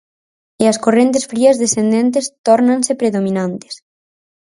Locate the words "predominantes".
3.01-3.73